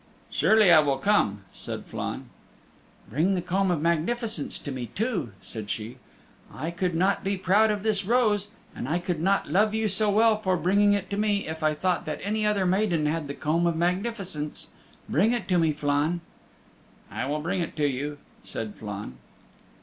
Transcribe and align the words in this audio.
"Surely 0.31 0.71
I 0.71 0.79
will 0.79 0.97
come," 0.97 1.41
said 1.53 1.85
Flann. 1.85 2.31
"Bring 3.07 3.35
the 3.35 3.39
Comb 3.43 3.69
of 3.69 3.83
Magnificence 3.83 4.57
to 4.57 4.71
me 4.71 4.87
too," 4.87 5.31
said 5.43 5.69
she. 5.69 5.97
"I 6.51 6.71
could 6.71 6.95
not 6.95 7.23
be 7.23 7.37
proud 7.37 7.69
of 7.69 7.83
this 7.83 8.03
rose, 8.03 8.47
and 8.75 8.89
I 8.89 8.97
could 8.97 9.21
not 9.21 9.51
love 9.51 9.75
you 9.75 9.87
so 9.87 10.09
well 10.09 10.39
for 10.41 10.57
bringing 10.57 10.93
it 10.93 11.07
to 11.11 11.17
me 11.17 11.47
if 11.47 11.61
I 11.61 11.75
thought 11.75 12.05
that 12.07 12.19
any 12.23 12.47
other 12.47 12.65
maiden 12.65 13.05
had 13.05 13.27
the 13.27 13.35
Comb 13.35 13.67
of 13.67 13.75
Magnificence. 13.75 14.69
Bring 15.07 15.33
it 15.33 15.47
to 15.49 15.59
me, 15.59 15.71
Flann." 15.71 16.21
"I 17.11 17.27
will 17.27 17.39
bring 17.41 17.61
it 17.61 17.75
to 17.75 17.85
you," 17.85 18.17
said 18.43 18.73
Flann. 18.73 19.17